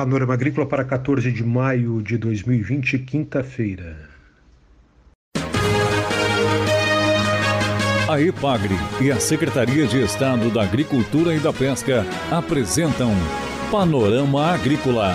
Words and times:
Panorama 0.00 0.32
Agrícola 0.32 0.66
para 0.66 0.82
14 0.82 1.30
de 1.30 1.44
maio 1.44 2.00
de 2.00 2.16
2020, 2.16 3.00
quinta-feira. 3.00 4.08
A 8.08 8.18
EPAGRE 8.18 8.74
e 9.02 9.12
a 9.12 9.20
Secretaria 9.20 9.86
de 9.86 10.02
Estado 10.02 10.48
da 10.50 10.62
Agricultura 10.62 11.34
e 11.34 11.38
da 11.38 11.52
Pesca 11.52 12.06
apresentam 12.30 13.10
Panorama 13.70 14.54
Agrícola, 14.54 15.14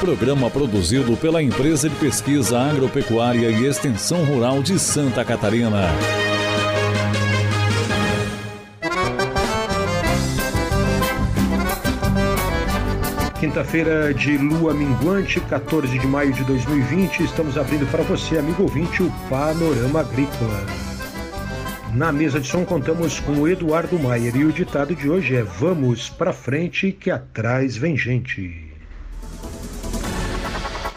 programa 0.00 0.48
produzido 0.48 1.14
pela 1.18 1.42
Empresa 1.42 1.90
de 1.90 1.96
Pesquisa 1.96 2.58
Agropecuária 2.58 3.50
e 3.50 3.66
Extensão 3.66 4.24
Rural 4.24 4.62
de 4.62 4.78
Santa 4.78 5.22
Catarina. 5.26 5.90
Quinta-feira 13.52 14.14
de 14.14 14.38
lua 14.38 14.72
minguante, 14.72 15.38
14 15.38 15.98
de 15.98 16.06
maio 16.06 16.32
de 16.32 16.42
2020, 16.42 17.22
estamos 17.22 17.58
abrindo 17.58 17.86
para 17.90 18.02
você, 18.02 18.38
amigo 18.38 18.62
ouvinte, 18.62 19.02
o 19.02 19.12
Panorama 19.28 20.00
Agrícola. 20.00 20.64
Na 21.94 22.10
mesa 22.10 22.40
de 22.40 22.48
som 22.48 22.64
contamos 22.64 23.20
com 23.20 23.32
o 23.32 23.46
Eduardo 23.46 23.98
Maier 23.98 24.34
e 24.34 24.46
o 24.46 24.52
ditado 24.54 24.96
de 24.96 25.10
hoje 25.10 25.36
é 25.36 25.42
Vamos 25.42 26.08
pra 26.08 26.32
frente 26.32 26.92
que 26.92 27.10
atrás 27.10 27.76
vem 27.76 27.94
gente. 27.94 28.72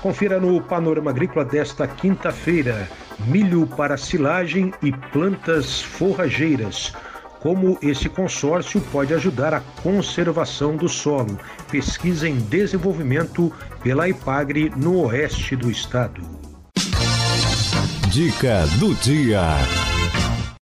Confira 0.02 0.40
no 0.40 0.62
Panorama 0.62 1.12
Agrícola 1.12 1.44
desta 1.44 1.86
quinta-feira: 1.86 2.88
milho 3.28 3.68
para 3.68 3.98
silagem 3.98 4.74
e 4.82 4.94
plantas 4.94 5.82
forrageiras. 5.82 6.94
Como 7.46 7.78
esse 7.80 8.10
consórcio 8.10 8.82
pode 8.92 9.14
ajudar 9.14 9.54
a 9.54 9.62
conservação 9.84 10.76
do 10.76 10.90
solo. 10.90 11.40
Pesquisa 11.70 12.28
em 12.28 12.40
desenvolvimento 12.40 13.54
pela 13.84 14.10
IPAGRE 14.10 14.72
no 14.76 15.02
oeste 15.02 15.56
do 15.56 15.70
estado. 15.70 16.24
Dica 18.10 18.66
do 18.80 18.96
dia. 18.96 19.44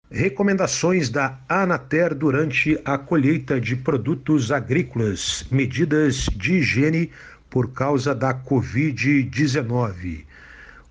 Recomendações 0.09 1.11
da 1.11 1.41
Anater 1.49 2.15
durante 2.15 2.81
a 2.85 2.97
colheita 2.97 3.61
de 3.61 3.75
produtos 3.75 4.53
agrícolas, 4.53 5.45
medidas 5.51 6.27
de 6.37 6.59
higiene 6.59 7.11
por 7.51 7.73
causa 7.73 8.15
da 8.15 8.33
Covid-19. 8.33 10.28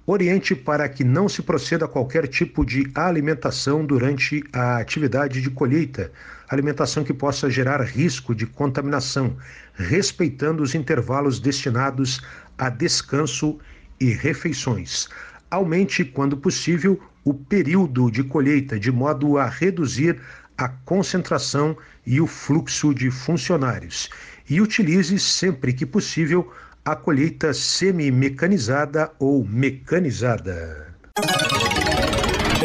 Oriente 0.09 0.55
para 0.55 0.87
que 0.87 1.03
não 1.03 1.27
se 1.27 1.41
proceda 1.41 1.83
a 1.83 1.87
qualquer 1.87 2.29
tipo 2.29 2.65
de 2.65 2.89
alimentação 2.95 3.85
durante 3.85 4.41
a 4.53 4.77
atividade 4.77 5.41
de 5.41 5.49
colheita, 5.49 6.13
alimentação 6.47 7.03
que 7.03 7.13
possa 7.13 7.49
gerar 7.49 7.81
risco 7.81 8.33
de 8.33 8.45
contaminação, 8.45 9.35
respeitando 9.73 10.63
os 10.63 10.73
intervalos 10.73 11.41
destinados 11.41 12.21
a 12.57 12.69
descanso 12.69 13.59
e 13.99 14.05
refeições. 14.13 15.09
Aumente, 15.51 16.05
quando 16.05 16.37
possível, 16.37 16.97
o 17.25 17.33
período 17.33 18.09
de 18.09 18.23
colheita, 18.23 18.79
de 18.79 18.93
modo 18.93 19.37
a 19.37 19.45
reduzir 19.45 20.21
a 20.57 20.69
concentração 20.69 21.77
e 22.05 22.21
o 22.21 22.27
fluxo 22.27 22.93
de 22.93 23.11
funcionários. 23.11 24.09
E 24.49 24.61
utilize 24.61 25.19
sempre 25.19 25.73
que 25.73 25.85
possível 25.85 26.49
a 26.87 26.95
colheita 26.95 27.53
semi-mecanizada 27.53 29.11
ou 29.19 29.43
mecanizada. 29.43 30.87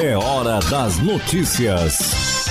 É 0.01 0.17
hora 0.17 0.61
das 0.71 0.99
notícias. 0.99 2.47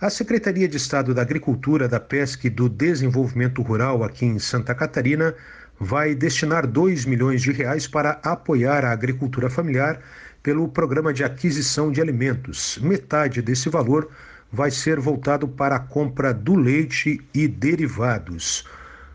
A 0.00 0.08
Secretaria 0.08 0.68
de 0.68 0.76
Estado 0.76 1.12
da 1.12 1.22
Agricultura, 1.22 1.88
da 1.88 1.98
Pesca 1.98 2.46
e 2.46 2.50
do 2.50 2.68
Desenvolvimento 2.68 3.62
Rural 3.62 4.04
aqui 4.04 4.26
em 4.26 4.38
Santa 4.38 4.76
Catarina 4.76 5.34
vai 5.80 6.14
destinar 6.14 6.68
2 6.68 7.04
milhões 7.04 7.42
de 7.42 7.50
reais 7.50 7.88
para 7.88 8.20
apoiar 8.22 8.84
a 8.84 8.92
agricultura 8.92 9.50
familiar 9.50 10.00
pelo 10.40 10.68
programa 10.68 11.12
de 11.12 11.24
aquisição 11.24 11.90
de 11.90 12.00
alimentos. 12.00 12.78
Metade 12.80 13.42
desse 13.42 13.68
valor 13.68 14.08
vai 14.52 14.70
ser 14.70 15.00
voltado 15.00 15.48
para 15.48 15.74
a 15.74 15.80
compra 15.80 16.32
do 16.32 16.54
leite 16.54 17.20
e 17.34 17.48
derivados. 17.48 18.64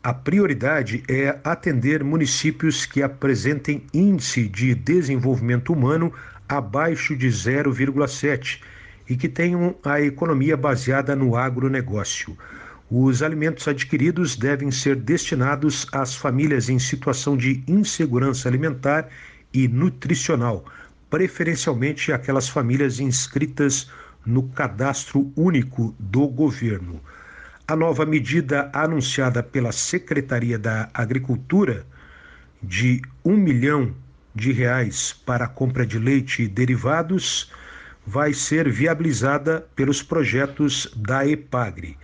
A 0.02 0.14
prioridade 0.14 1.04
é 1.10 1.38
atender 1.44 2.06
municípios 2.06 2.86
que 2.86 3.04
apresentem 3.04 3.86
índice 3.94 4.48
de 4.48 4.74
desenvolvimento 4.74 5.74
humano 5.74 6.14
abaixo 6.48 7.18
de 7.18 7.28
0,7 7.28 8.62
e 9.10 9.18
que 9.18 9.28
tenham 9.28 9.76
a 9.84 10.00
economia 10.00 10.56
baseada 10.56 11.18
no 11.18 11.36
agronegócio. 11.36 12.38
Os 12.90 13.22
alimentos 13.22 13.68
adquiridos 13.68 14.38
devem 14.38 14.72
ser 14.72 14.96
destinados 14.96 15.86
às 15.92 16.16
famílias 16.16 16.70
em 16.70 16.80
situação 16.80 17.36
de 17.36 17.62
insegurança 17.68 18.48
alimentar 18.48 19.10
e 19.54 19.68
nutricional 19.68 20.64
preferencialmente 21.10 22.14
aquelas 22.14 22.48
famílias 22.48 23.02
inscritas 23.02 23.92
no 24.26 24.44
cadastro 24.44 25.30
único 25.36 25.94
do 26.00 26.26
governo. 26.26 27.02
A 27.70 27.76
nova 27.76 28.04
medida 28.04 28.68
anunciada 28.74 29.44
pela 29.44 29.72
Secretaria 29.72 30.58
da 30.58 30.90
Agricultura 30.92 31.86
de 32.64 33.00
um 33.24 33.38
milhão 33.38 33.94
de 34.34 34.52
reais 34.52 35.14
para 35.14 35.46
a 35.46 35.48
compra 35.48 35.86
de 35.86 36.00
leite 36.00 36.42
e 36.42 36.48
derivados 36.48 37.52
vai 38.08 38.34
ser 38.34 38.68
viabilizada 38.72 39.68
pelos 39.76 40.02
projetos 40.02 40.92
da 40.96 41.28
EPAGRE. 41.28 41.96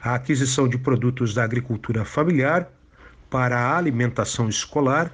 A 0.00 0.14
aquisição 0.14 0.68
de 0.68 0.78
produtos 0.78 1.34
da 1.34 1.42
agricultura 1.42 2.04
familiar 2.04 2.70
para 3.28 3.58
a 3.58 3.76
alimentação 3.76 4.48
escolar 4.48 5.12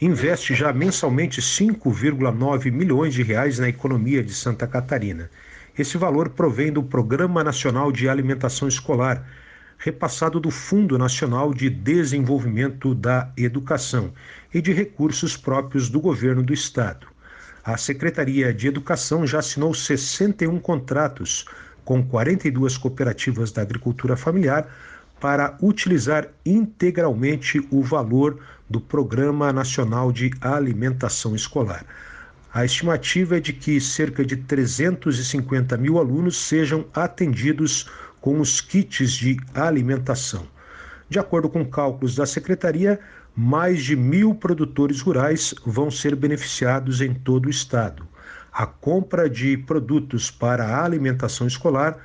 investe 0.00 0.56
já 0.56 0.72
mensalmente 0.72 1.40
5,9 1.40 2.72
milhões 2.72 3.14
de 3.14 3.22
reais 3.22 3.60
na 3.60 3.68
economia 3.68 4.24
de 4.24 4.34
Santa 4.34 4.66
Catarina. 4.66 5.30
Esse 5.78 5.98
valor 5.98 6.30
provém 6.30 6.72
do 6.72 6.82
Programa 6.82 7.44
Nacional 7.44 7.92
de 7.92 8.08
Alimentação 8.08 8.66
Escolar, 8.66 9.28
repassado 9.76 10.40
do 10.40 10.50
Fundo 10.50 10.96
Nacional 10.96 11.52
de 11.52 11.68
Desenvolvimento 11.68 12.94
da 12.94 13.30
Educação 13.36 14.10
e 14.54 14.62
de 14.62 14.72
recursos 14.72 15.36
próprios 15.36 15.90
do 15.90 16.00
governo 16.00 16.42
do 16.42 16.54
estado. 16.54 17.06
A 17.62 17.76
Secretaria 17.76 18.54
de 18.54 18.68
Educação 18.68 19.26
já 19.26 19.40
assinou 19.40 19.74
61 19.74 20.58
contratos 20.60 21.44
com 21.84 22.02
42 22.02 22.78
cooperativas 22.78 23.52
da 23.52 23.60
agricultura 23.60 24.16
familiar 24.16 24.66
para 25.20 25.58
utilizar 25.60 26.28
integralmente 26.44 27.60
o 27.70 27.82
valor 27.82 28.40
do 28.68 28.80
Programa 28.80 29.52
Nacional 29.52 30.10
de 30.10 30.30
Alimentação 30.40 31.36
Escolar. 31.36 31.84
A 32.56 32.64
estimativa 32.64 33.36
é 33.36 33.40
de 33.40 33.52
que 33.52 33.78
cerca 33.78 34.24
de 34.24 34.34
350 34.34 35.76
mil 35.76 35.98
alunos 35.98 36.38
sejam 36.38 36.86
atendidos 36.94 37.86
com 38.18 38.40
os 38.40 38.62
kits 38.62 39.12
de 39.12 39.36
alimentação. 39.52 40.46
De 41.06 41.18
acordo 41.18 41.50
com 41.50 41.66
cálculos 41.66 42.14
da 42.14 42.24
Secretaria, 42.24 42.98
mais 43.36 43.84
de 43.84 43.94
mil 43.94 44.34
produtores 44.34 45.02
rurais 45.02 45.54
vão 45.66 45.90
ser 45.90 46.16
beneficiados 46.16 47.02
em 47.02 47.12
todo 47.12 47.44
o 47.44 47.50
estado. 47.50 48.08
A 48.50 48.64
compra 48.64 49.28
de 49.28 49.58
produtos 49.58 50.30
para 50.30 50.64
a 50.64 50.82
alimentação 50.82 51.46
escolar 51.46 51.98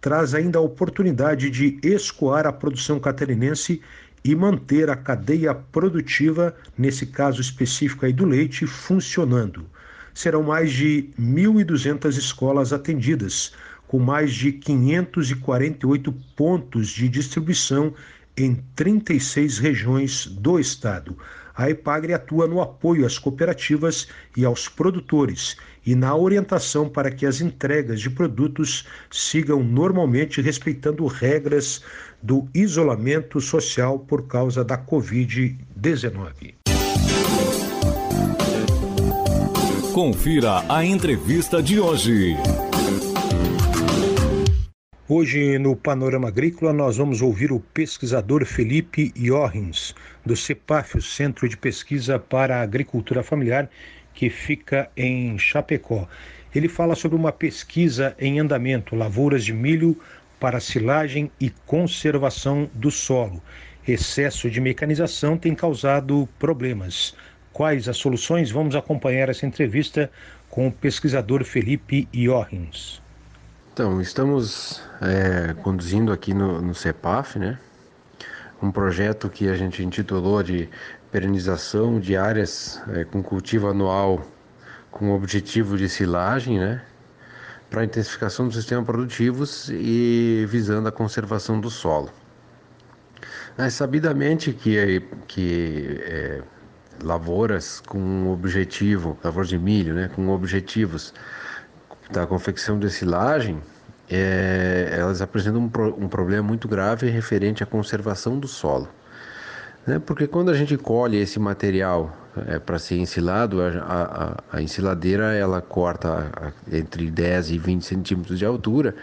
traz 0.00 0.32
ainda 0.32 0.58
a 0.58 0.62
oportunidade 0.62 1.50
de 1.50 1.78
escoar 1.82 2.46
a 2.46 2.52
produção 2.52 2.98
catarinense 2.98 3.82
e 4.24 4.34
manter 4.34 4.88
a 4.88 4.96
cadeia 4.96 5.54
produtiva, 5.54 6.56
nesse 6.78 7.04
caso 7.04 7.42
específico 7.42 8.06
aí 8.06 8.12
do 8.14 8.24
leite, 8.24 8.66
funcionando. 8.66 9.66
Serão 10.18 10.42
mais 10.42 10.72
de 10.72 11.10
1.200 11.16 12.18
escolas 12.18 12.72
atendidas, 12.72 13.52
com 13.86 14.00
mais 14.00 14.34
de 14.34 14.50
548 14.50 16.12
pontos 16.34 16.88
de 16.88 17.08
distribuição 17.08 17.94
em 18.36 18.56
36 18.74 19.58
regiões 19.58 20.26
do 20.26 20.58
estado. 20.58 21.16
A 21.54 21.70
EPAGRE 21.70 22.14
atua 22.14 22.48
no 22.48 22.60
apoio 22.60 23.06
às 23.06 23.16
cooperativas 23.16 24.08
e 24.36 24.44
aos 24.44 24.68
produtores 24.68 25.56
e 25.86 25.94
na 25.94 26.16
orientação 26.16 26.88
para 26.88 27.12
que 27.12 27.24
as 27.24 27.40
entregas 27.40 28.00
de 28.00 28.10
produtos 28.10 28.88
sigam 29.12 29.62
normalmente 29.62 30.40
respeitando 30.40 31.06
regras 31.06 31.80
do 32.20 32.48
isolamento 32.52 33.40
social 33.40 34.00
por 34.00 34.26
causa 34.26 34.64
da 34.64 34.76
Covid-19. 34.76 36.67
Confira 40.00 40.62
a 40.68 40.84
entrevista 40.84 41.60
de 41.60 41.80
hoje. 41.80 42.36
Hoje, 45.08 45.58
no 45.58 45.74
Panorama 45.74 46.28
Agrícola, 46.28 46.72
nós 46.72 46.98
vamos 46.98 47.20
ouvir 47.20 47.50
o 47.50 47.58
pesquisador 47.58 48.44
Felipe 48.44 49.12
Jorrins, 49.16 49.96
do 50.24 50.36
CEPAF, 50.36 50.98
o 50.98 51.02
Centro 51.02 51.48
de 51.48 51.56
Pesquisa 51.56 52.16
para 52.16 52.58
a 52.58 52.62
Agricultura 52.62 53.24
Familiar, 53.24 53.68
que 54.14 54.30
fica 54.30 54.88
em 54.96 55.36
Chapecó. 55.36 56.06
Ele 56.54 56.68
fala 56.68 56.94
sobre 56.94 57.18
uma 57.18 57.32
pesquisa 57.32 58.14
em 58.20 58.38
andamento, 58.38 58.94
lavouras 58.94 59.44
de 59.44 59.52
milho 59.52 60.00
para 60.38 60.60
silagem 60.60 61.28
e 61.40 61.50
conservação 61.66 62.70
do 62.72 62.92
solo. 62.92 63.42
excesso 63.84 64.48
de 64.48 64.60
mecanização 64.60 65.36
tem 65.36 65.56
causado 65.56 66.28
problemas. 66.38 67.16
Quais 67.58 67.88
as 67.88 67.96
soluções? 67.96 68.52
Vamos 68.52 68.76
acompanhar 68.76 69.28
essa 69.28 69.44
entrevista 69.44 70.08
com 70.48 70.68
o 70.68 70.72
pesquisador 70.72 71.42
Felipe 71.42 72.08
Jochins. 72.14 73.02
Então, 73.72 74.00
estamos 74.00 74.80
é, 75.02 75.54
conduzindo 75.54 76.12
aqui 76.12 76.32
no, 76.32 76.62
no 76.62 76.72
CEPAF, 76.72 77.36
né? 77.36 77.58
Um 78.62 78.70
projeto 78.70 79.28
que 79.28 79.48
a 79.48 79.56
gente 79.56 79.82
intitulou 79.82 80.40
de 80.40 80.68
perenização 81.10 81.98
de 81.98 82.16
áreas 82.16 82.80
é, 82.94 83.02
com 83.02 83.24
cultivo 83.24 83.66
anual 83.66 84.24
com 84.92 85.10
objetivo 85.10 85.76
de 85.76 85.88
silagem, 85.88 86.60
né? 86.60 86.80
Para 87.68 87.82
intensificação 87.82 88.46
dos 88.46 88.54
sistemas 88.54 88.86
produtivos 88.86 89.68
e 89.68 90.46
visando 90.48 90.88
a 90.88 90.92
conservação 90.92 91.60
do 91.60 91.70
solo. 91.70 92.12
É 93.58 93.68
sabidamente 93.68 94.52
que, 94.52 95.02
que 95.26 96.00
é, 96.04 96.42
lavouras 97.02 97.80
com 97.80 98.32
objetivo, 98.32 99.18
lavouras 99.22 99.48
de 99.48 99.58
milho, 99.58 99.94
né, 99.94 100.10
com 100.14 100.28
objetivos 100.28 101.12
da 102.10 102.26
confecção 102.26 102.78
de 102.78 102.90
silagem, 102.90 103.60
é, 104.10 104.88
elas 104.98 105.20
apresentam 105.20 105.62
um, 105.62 105.68
pro, 105.68 105.94
um, 106.02 106.08
problema 106.08 106.42
muito 106.42 106.66
grave 106.66 107.10
referente 107.10 107.62
à 107.62 107.66
conservação 107.66 108.38
do 108.38 108.48
solo. 108.48 108.88
Né? 109.86 109.98
Porque 109.98 110.26
quando 110.26 110.50
a 110.50 110.54
gente 110.54 110.76
colhe 110.76 111.18
esse 111.18 111.38
material 111.38 112.16
é, 112.46 112.58
para 112.58 112.78
ser 112.78 112.96
ensilado, 112.96 113.60
a, 113.60 113.68
a, 114.50 114.56
a, 114.56 114.62
ensiladeira 114.62 115.34
ela 115.34 115.60
corta 115.60 116.52
entre 116.70 117.10
10 117.10 117.50
e 117.50 117.58
20 117.58 117.82
centímetros 117.84 118.38
de 118.38 118.46
altura 118.46 118.94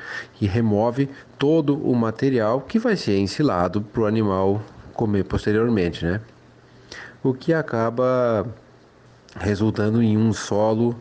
e 0.42 0.48
remove 0.48 1.10
todo 1.38 1.78
o 1.78 1.96
material 1.96 2.62
que 2.62 2.80
vai 2.80 2.96
ser 2.96 3.18
ensilado 3.18 3.82
para 3.82 4.02
o 4.02 4.06
animal 4.06 4.62
comer 4.94 5.26
posteriormente, 5.26 6.06
né? 6.06 6.22
O 7.26 7.34
que 7.34 7.52
acaba 7.52 8.46
resultando 9.40 10.00
em 10.00 10.16
um 10.16 10.32
solo 10.32 10.96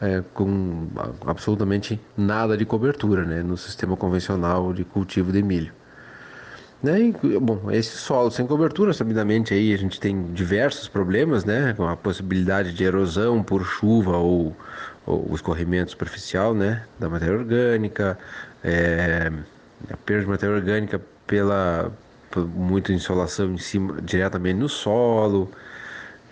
é, 0.00 0.20
com 0.34 0.88
absolutamente 1.24 2.00
nada 2.16 2.56
de 2.56 2.64
cobertura 2.64 3.24
né, 3.24 3.40
no 3.40 3.56
sistema 3.56 3.96
convencional 3.96 4.72
de 4.72 4.84
cultivo 4.84 5.30
de 5.30 5.40
milho. 5.44 5.72
Né? 6.82 7.00
E, 7.22 7.38
bom, 7.38 7.70
esse 7.70 7.96
solo 7.98 8.32
sem 8.32 8.48
cobertura, 8.48 8.92
sabidamente 8.92 9.54
aí 9.54 9.72
a 9.72 9.76
gente 9.76 10.00
tem 10.00 10.32
diversos 10.32 10.88
problemas, 10.88 11.44
né, 11.44 11.72
com 11.76 11.86
a 11.86 11.96
possibilidade 11.96 12.72
de 12.72 12.82
erosão 12.82 13.40
por 13.40 13.64
chuva 13.64 14.16
ou, 14.16 14.56
ou 15.06 15.30
escorrimento 15.32 15.92
superficial, 15.92 16.52
né, 16.52 16.82
da 16.98 17.08
matéria 17.08 17.38
orgânica, 17.38 18.18
é, 18.64 19.30
a 19.88 19.96
perda 19.98 20.24
de 20.24 20.28
matéria 20.30 20.56
orgânica 20.56 21.00
pela 21.28 21.92
muita 22.38 22.92
insolação 22.92 23.52
em 23.52 23.58
cima 23.58 24.00
diretamente 24.02 24.58
no 24.58 24.68
solo, 24.68 25.50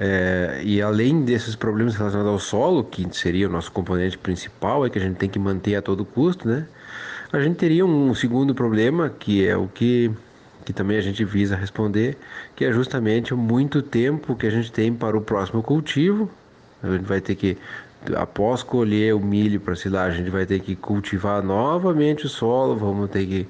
é, 0.00 0.60
e 0.62 0.80
além 0.80 1.24
desses 1.24 1.56
problemas 1.56 1.96
relacionados 1.96 2.32
ao 2.32 2.38
solo, 2.38 2.84
que 2.84 3.06
seria 3.16 3.48
o 3.48 3.50
nosso 3.50 3.72
componente 3.72 4.16
principal, 4.16 4.86
é 4.86 4.90
que 4.90 4.98
a 4.98 5.02
gente 5.02 5.16
tem 5.16 5.28
que 5.28 5.38
manter 5.38 5.74
a 5.74 5.82
todo 5.82 6.04
custo, 6.04 6.46
né? 6.46 6.66
A 7.32 7.40
gente 7.40 7.56
teria 7.56 7.84
um 7.84 8.14
segundo 8.14 8.54
problema, 8.54 9.10
que 9.10 9.46
é 9.46 9.56
o 9.56 9.66
que, 9.66 10.10
que 10.64 10.72
também 10.72 10.96
a 10.96 11.00
gente 11.00 11.24
visa 11.24 11.56
responder, 11.56 12.16
que 12.54 12.64
é 12.64 12.72
justamente 12.72 13.34
o 13.34 13.36
muito 13.36 13.82
tempo 13.82 14.36
que 14.36 14.46
a 14.46 14.50
gente 14.50 14.70
tem 14.70 14.94
para 14.94 15.16
o 15.16 15.20
próximo 15.20 15.62
cultivo. 15.62 16.30
A 16.82 16.90
gente 16.90 17.04
vai 17.04 17.20
ter 17.20 17.34
que, 17.34 17.58
após 18.14 18.62
colher 18.62 19.14
o 19.14 19.20
milho 19.20 19.60
para 19.60 19.74
silagem, 19.74 20.20
a 20.20 20.24
gente 20.24 20.30
vai 20.30 20.46
ter 20.46 20.60
que 20.60 20.76
cultivar 20.76 21.42
novamente 21.42 22.24
o 22.24 22.28
solo, 22.28 22.76
vamos 22.76 23.10
ter 23.10 23.26
que 23.26 23.48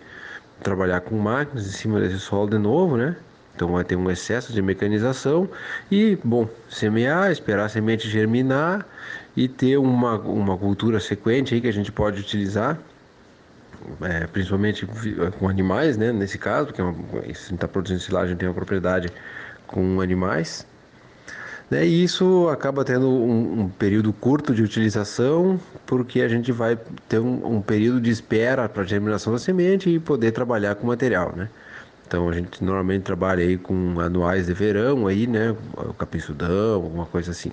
trabalhar 0.62 1.00
com 1.00 1.16
máquinas 1.16 1.66
em 1.66 1.70
cima 1.70 2.00
desse 2.00 2.18
solo 2.18 2.50
de 2.50 2.58
novo, 2.58 2.96
né? 2.96 3.16
Então 3.54 3.72
vai 3.72 3.82
ter 3.82 3.96
um 3.96 4.08
excesso 4.08 4.52
de 4.52 4.62
mecanização 4.62 5.48
e, 5.90 6.16
bom, 6.22 6.48
semear, 6.70 7.32
esperar 7.32 7.64
a 7.64 7.68
semente 7.68 8.08
germinar 8.08 8.86
e 9.36 9.48
ter 9.48 9.76
uma, 9.76 10.16
uma 10.20 10.56
cultura 10.56 11.00
sequente 11.00 11.54
aí 11.54 11.60
que 11.60 11.66
a 11.66 11.72
gente 11.72 11.90
pode 11.90 12.20
utilizar, 12.20 12.78
é, 14.00 14.28
principalmente 14.28 14.86
com 15.38 15.48
animais, 15.48 15.96
né? 15.96 16.12
Nesse 16.12 16.38
caso, 16.38 16.66
porque 16.66 16.80
é 16.80 16.84
uma, 16.84 16.94
se 17.34 17.52
está 17.52 17.66
produzindo 17.66 18.00
silagem 18.00 18.36
tem 18.36 18.48
uma 18.48 18.54
propriedade 18.54 19.08
com 19.66 20.00
animais. 20.00 20.64
Né? 21.70 21.86
E 21.86 22.02
isso 22.02 22.48
acaba 22.48 22.84
tendo 22.84 23.08
um, 23.08 23.62
um, 23.62 23.68
período 23.68 24.12
curto 24.12 24.54
de 24.54 24.62
utilização, 24.62 25.60
porque 25.86 26.22
a 26.22 26.28
gente 26.28 26.50
vai 26.50 26.78
ter 27.08 27.18
um, 27.18 27.56
um 27.56 27.62
período 27.62 28.00
de 28.00 28.10
espera 28.10 28.68
para 28.68 28.82
a 28.82 28.86
germinação 28.86 29.32
da 29.32 29.38
semente 29.38 29.90
e 29.90 29.98
poder 29.98 30.32
trabalhar 30.32 30.74
com 30.76 30.84
o 30.84 30.86
material, 30.88 31.34
né? 31.36 31.48
Então 32.06 32.26
a 32.28 32.32
gente 32.32 32.64
normalmente 32.64 33.02
trabalha 33.02 33.44
aí 33.44 33.58
com 33.58 34.00
anuais 34.00 34.46
de 34.46 34.54
verão 34.54 35.06
aí, 35.06 35.26
né? 35.26 35.54
O 35.76 35.92
capim 35.92 36.18
sudão, 36.18 36.74
alguma 36.74 37.04
coisa 37.04 37.32
assim. 37.32 37.52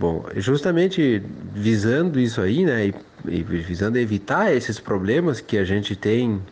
Bom, 0.00 0.26
justamente 0.34 1.22
visando 1.52 2.18
isso 2.18 2.40
aí, 2.40 2.64
né? 2.64 2.86
E, 2.88 2.94
e 3.28 3.42
visando 3.44 3.96
evitar 3.96 4.52
esses 4.52 4.80
problemas 4.80 5.40
que 5.40 5.56
a 5.56 5.64
gente 5.64 5.94
tem 5.94 6.42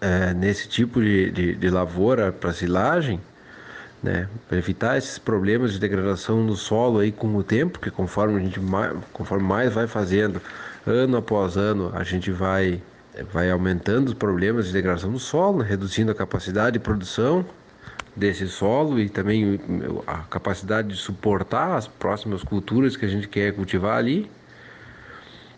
é, 0.00 0.32
nesse 0.32 0.66
tipo 0.66 1.02
de, 1.02 1.30
de, 1.30 1.54
de 1.54 1.68
lavoura 1.68 2.32
para 2.32 2.54
silagem, 2.54 3.20
né? 4.04 4.28
Para 4.46 4.58
evitar 4.58 4.98
esses 4.98 5.18
problemas 5.18 5.72
de 5.72 5.78
degradação 5.80 6.44
do 6.44 6.54
solo 6.54 6.98
aí 6.98 7.10
com 7.10 7.34
o 7.34 7.42
tempo, 7.42 7.78
que 7.78 7.90
conforme 7.90 8.38
a 8.38 8.44
gente 8.44 8.60
mais, 8.60 8.92
conforme 9.14 9.42
mais 9.42 9.72
vai 9.72 9.86
fazendo, 9.86 10.42
ano 10.86 11.16
após 11.16 11.56
ano, 11.56 11.90
a 11.94 12.04
gente 12.04 12.30
vai 12.30 12.82
vai 13.32 13.50
aumentando 13.50 14.08
os 14.08 14.14
problemas 14.14 14.66
de 14.66 14.72
degradação 14.72 15.10
do 15.10 15.20
solo, 15.20 15.60
né, 15.60 15.66
reduzindo 15.66 16.10
a 16.10 16.14
capacidade 16.14 16.74
de 16.74 16.80
produção 16.80 17.46
desse 18.14 18.46
solo 18.48 18.98
e 18.98 19.08
também 19.08 19.58
a 20.06 20.18
capacidade 20.18 20.88
de 20.88 20.96
suportar 20.96 21.76
as 21.76 21.86
próximas 21.86 22.42
culturas 22.42 22.96
que 22.96 23.06
a 23.06 23.08
gente 23.08 23.28
quer 23.28 23.54
cultivar 23.54 23.96
ali. 23.96 24.30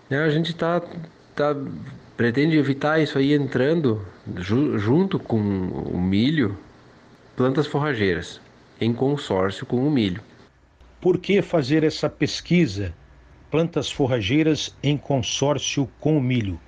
Né, 0.09 0.23
a 0.23 0.31
gente 0.31 0.55
tá, 0.55 0.81
tá, 1.35 1.57
pretende 2.17 2.57
evitar 2.59 3.01
isso 3.01 3.19
aí 3.19 3.33
entrando 3.33 4.03
ju, 4.37 4.79
junto 4.79 5.19
com 5.19 5.39
o 5.39 6.01
milho, 6.01 6.57
plantas 7.37 7.67
forrageiras, 7.67 8.41
em 8.81 8.95
consórcio 8.95 9.67
com 9.67 9.87
o 9.87 9.91
milho. 9.91 10.23
Por 11.01 11.19
que 11.19 11.43
fazer 11.43 11.85
essa 11.85 12.09
pesquisa? 12.09 12.95
Plantas 13.51 13.91
forrageiras 13.91 14.75
em 14.83 14.97
consórcio 14.97 15.87
com 16.01 16.17
o 16.17 16.21
milho 16.21 16.59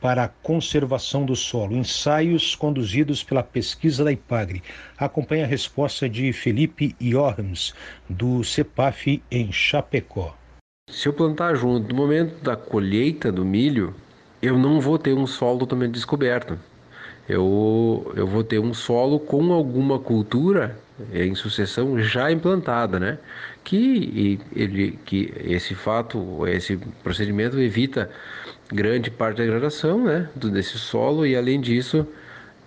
para 0.00 0.24
a 0.24 0.28
conservação 0.28 1.26
do 1.26 1.36
solo. 1.36 1.76
Ensaios 1.76 2.54
conduzidos 2.54 3.22
pela 3.22 3.42
pesquisa 3.42 4.02
da 4.04 4.12
IPAGRE. 4.12 4.62
Acompanhe 4.96 5.42
a 5.42 5.46
resposta 5.46 6.08
de 6.08 6.32
Felipe 6.32 6.96
Johannes, 6.98 7.74
do 8.08 8.42
CEPAF 8.42 9.22
em 9.30 9.52
Chapecó. 9.52 10.34
Se 10.90 11.08
eu 11.08 11.12
plantar 11.12 11.56
junto 11.56 11.88
no 11.88 11.94
momento 11.94 12.42
da 12.42 12.56
colheita 12.56 13.30
do 13.30 13.44
milho, 13.44 13.94
eu 14.40 14.58
não 14.58 14.80
vou 14.80 14.98
ter 14.98 15.12
um 15.12 15.26
solo 15.26 15.58
totalmente 15.58 15.92
descoberto. 15.92 16.58
Eu, 17.28 18.12
eu 18.16 18.26
vou 18.26 18.44
ter 18.44 18.58
um 18.58 18.72
solo 18.72 19.18
com 19.18 19.52
alguma 19.52 19.98
cultura 19.98 20.76
em 21.12 21.34
sucessão 21.34 21.98
já 22.00 22.30
implantada, 22.30 22.98
né? 22.98 23.18
Que, 23.64 24.38
ele, 24.54 24.98
que 25.04 25.32
esse 25.44 25.74
fato, 25.74 26.46
esse 26.46 26.76
procedimento 27.02 27.58
evita 27.58 28.08
grande 28.72 29.10
parte 29.10 29.38
da 29.38 29.44
degradação 29.44 30.04
né, 30.04 30.28
desse 30.34 30.78
solo 30.78 31.26
e 31.26 31.36
além 31.36 31.60
disso 31.60 32.06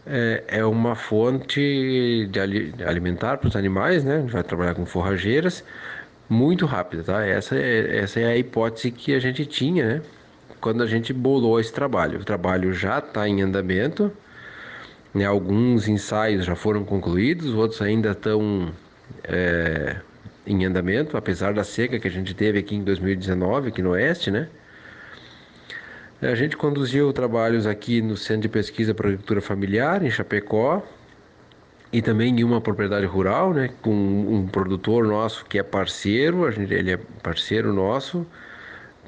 é, 0.05 0.43
é 0.47 0.65
uma 0.65 0.95
fonte 0.95 2.27
de 2.31 2.39
alimentar 2.83 3.37
para 3.37 3.47
os 3.47 3.55
animais, 3.55 4.03
né? 4.03 4.17
A 4.17 4.21
gente 4.21 4.31
vai 4.31 4.43
trabalhar 4.43 4.75
com 4.75 4.85
forrageiras 4.85 5.63
muito 6.29 6.65
rápida, 6.65 7.03
tá? 7.03 7.25
Essa 7.25 7.55
é, 7.55 7.97
essa 7.99 8.19
é 8.19 8.25
a 8.25 8.37
hipótese 8.37 8.91
que 8.91 9.13
a 9.13 9.19
gente 9.19 9.45
tinha, 9.45 9.85
né? 9.85 10.01
Quando 10.61 10.83
a 10.83 10.87
gente 10.87 11.13
bolou 11.13 11.59
esse 11.59 11.71
trabalho. 11.71 12.19
O 12.19 12.25
trabalho 12.25 12.73
já 12.73 12.99
está 12.99 13.27
em 13.27 13.41
andamento, 13.41 14.11
né? 15.13 15.25
Alguns 15.25 15.87
ensaios 15.87 16.45
já 16.45 16.55
foram 16.55 16.83
concluídos, 16.83 17.53
outros 17.53 17.81
ainda 17.81 18.11
estão 18.11 18.71
é, 19.23 19.97
em 20.45 20.65
andamento, 20.65 21.17
apesar 21.17 21.53
da 21.53 21.63
seca 21.63 21.99
que 21.99 22.07
a 22.07 22.11
gente 22.11 22.33
teve 22.33 22.59
aqui 22.59 22.75
em 22.75 22.83
2019, 22.83 23.69
aqui 23.69 23.81
no 23.81 23.91
Oeste, 23.91 24.31
né? 24.31 24.47
A 26.21 26.35
gente 26.35 26.57
conduziu 26.57 27.13
trabalhos 27.13 27.65
aqui 27.65 28.01
no 28.01 28.17
Centro 28.17 28.41
de 28.41 28.49
Pesquisa 28.49 28.93
para 28.93 29.07
Agricultura 29.07 29.39
Familiar, 29.39 30.03
em 30.03 30.11
Chapecó, 30.11 30.83
e 31.91 32.01
também 32.01 32.39
em 32.39 32.43
uma 32.43 32.59
propriedade 32.61 33.05
rural, 33.05 33.53
né, 33.53 33.69
com 33.81 33.93
um 33.93 34.47
produtor 34.47 35.05
nosso 35.07 35.45
que 35.45 35.57
é 35.57 35.63
parceiro, 35.63 36.45
a 36.45 36.51
gente, 36.51 36.73
ele 36.73 36.91
é 36.91 36.97
parceiro 37.23 37.73
nosso, 37.73 38.27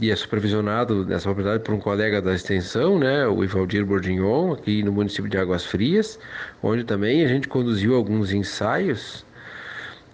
e 0.01 0.11
é 0.11 0.15
supervisionado 0.15 1.05
nessa 1.05 1.25
propriedade 1.25 1.63
por 1.63 1.73
um 1.75 1.79
colega 1.79 2.21
da 2.21 2.33
extensão, 2.33 2.99
né, 2.99 3.27
o 3.27 3.43
Ivaldir 3.43 3.85
Bordignon, 3.85 4.53
aqui 4.53 4.83
no 4.83 4.91
município 4.91 5.29
de 5.29 5.37
Águas 5.37 5.65
Frias, 5.65 6.19
onde 6.61 6.83
também 6.83 7.23
a 7.23 7.27
gente 7.27 7.47
conduziu 7.47 7.95
alguns 7.95 8.31
ensaios 8.33 9.25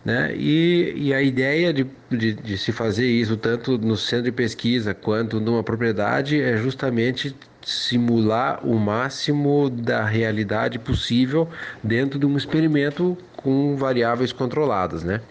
Né? 0.05 0.33
E, 0.37 0.93
e 0.95 1.13
a 1.13 1.21
ideia 1.21 1.73
de, 1.73 1.85
de, 2.09 2.33
de 2.33 2.57
se 2.57 2.71
fazer 2.71 3.07
isso 3.07 3.35
tanto 3.35 3.77
no 3.77 3.97
centro 3.97 4.25
de 4.25 4.31
pesquisa 4.31 4.93
quanto 4.93 5.39
numa 5.39 5.63
propriedade 5.63 6.41
é 6.41 6.55
justamente 6.57 7.35
simular 7.61 8.65
o 8.65 8.79
máximo 8.79 9.69
da 9.69 10.05
realidade 10.05 10.79
possível 10.79 11.49
dentro 11.83 12.17
de 12.17 12.25
um 12.25 12.37
experimento 12.37 13.17
com 13.35 13.75
variáveis 13.75 14.31
controladas, 14.31 15.03
né? 15.03 15.21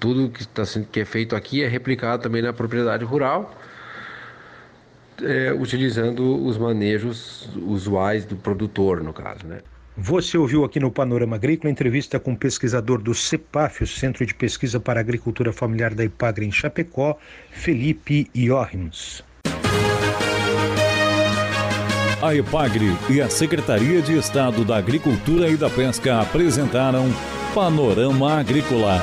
Tudo 0.00 0.30
que, 0.30 0.46
tá, 0.48 0.64
que 0.90 1.00
é 1.00 1.04
feito 1.04 1.36
aqui 1.36 1.62
é 1.62 1.68
replicado 1.68 2.22
também 2.22 2.42
na 2.42 2.52
propriedade 2.52 3.04
rural, 3.04 3.56
é, 5.22 5.52
utilizando 5.52 6.44
os 6.44 6.58
manejos 6.58 7.48
usuais 7.66 8.24
do 8.24 8.36
produtor, 8.36 9.02
no 9.02 9.12
caso, 9.12 9.46
né? 9.46 9.58
Você 10.00 10.38
ouviu 10.38 10.64
aqui 10.64 10.78
no 10.78 10.92
Panorama 10.92 11.34
Agrícola 11.34 11.70
entrevista 11.70 12.20
com 12.20 12.32
o 12.32 12.36
pesquisador 12.36 13.02
do 13.02 13.12
CEPAF, 13.12 13.82
o 13.82 13.86
Centro 13.86 14.24
de 14.24 14.32
Pesquisa 14.32 14.78
para 14.78 15.00
a 15.00 15.02
Agricultura 15.02 15.52
Familiar 15.52 15.92
da 15.92 16.04
Ipagre 16.04 16.46
em 16.46 16.52
Chapecó, 16.52 17.18
Felipe 17.50 18.30
Joachimos. 18.32 19.24
A 22.22 22.34
Epagre 22.34 22.86
e 23.10 23.20
a 23.20 23.28
Secretaria 23.28 24.00
de 24.00 24.16
Estado 24.16 24.64
da 24.64 24.76
Agricultura 24.76 25.48
e 25.48 25.56
da 25.56 25.68
Pesca 25.68 26.20
apresentaram 26.20 27.06
Panorama 27.52 28.38
Agrícola, 28.38 29.02